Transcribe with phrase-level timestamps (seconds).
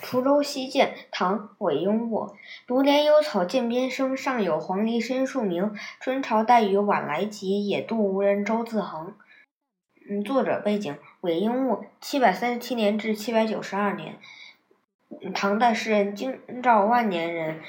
[0.00, 2.34] 滁州西涧，唐·韦应物。
[2.66, 5.74] 独怜幽草涧边生，上有黄鹂深树鸣。
[6.00, 9.14] 春潮带雨晚来急，野渡无人舟自横。
[10.08, 14.18] 嗯，作者背景：韦应物，七百三十七年至七百九十二年，
[15.34, 17.60] 唐代诗人，京兆万年人。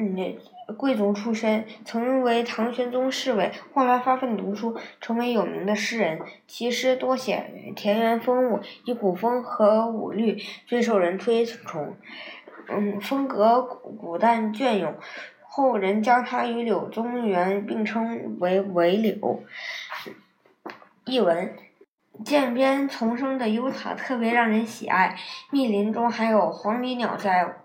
[0.00, 0.36] 嗯，
[0.76, 6.20] 贵族出身，曾为唐玄宗侍卫，后来发奋读书，成为有名的诗人。
[6.46, 11.96] 其诗多写田园风物，以古风和舞律，最受人推崇。
[12.68, 14.94] 嗯，风格古淡隽永，
[15.40, 19.42] 后人将他与柳宗元并称为“韦柳”。
[21.06, 21.56] 译文：
[22.24, 25.16] 涧边丛生的幽草特别让人喜爱，
[25.50, 27.56] 密林中还有黄鹂鸟在。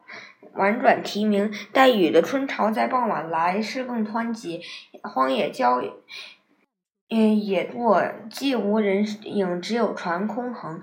[0.53, 4.61] 婉转啼鸣，带雨的春潮在傍晚来势更湍急，
[5.02, 5.81] 荒野郊
[7.09, 7.95] 嗯野渡
[8.30, 10.81] 既无人影，只有船空横。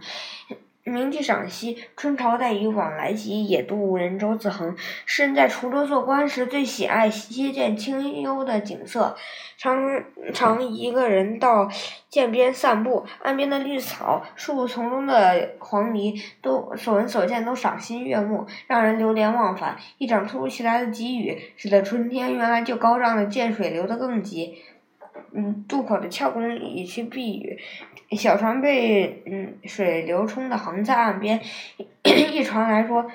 [0.85, 4.75] 鸣笛赏析：春潮带雨晚来急，野渡无人舟自横。
[5.05, 9.15] 诗人在滁州做官时，最喜爱瞥见清幽的景色，
[9.59, 11.69] 常常一个人到
[12.09, 13.05] 涧边散步。
[13.23, 19.77] 岸边的绿草、树丛中的黄鹂，都所闻所见都赏心悦目，让人流连忘返。
[19.99, 24.57] 一场突如其来的急雨，使得春天原来就高涨的涧水流得更急。
[25.33, 27.59] 嗯，渡口的诮工已去避雨，
[28.17, 31.41] 小船被嗯水流冲的横在岸边。
[32.05, 33.07] 一 船来说，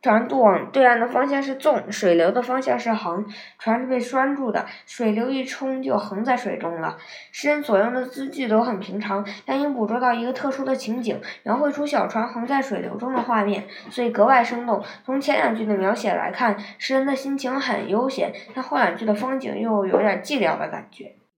[0.00, 3.26] 船渡往对岸的方向是纵，水流的方向是横，
[3.58, 6.96] 船是被拴住的，水流一冲就横在水中了。
[7.32, 14.82] 诗人所用的字句都很平常，但因捕捉到一个特殊的情景，描绘出小船横在水流中的画面，所以格外生动。
[15.04, 21.16] 从前两句的描写来看，诗人的心情很悠闲，但后两句的风景又有点寂寥的感觉。